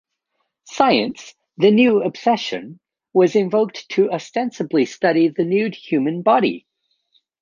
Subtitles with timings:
[0.65, 2.79] Science, the new obsession,
[3.13, 6.65] was invoked to ostensibly study the nude human body.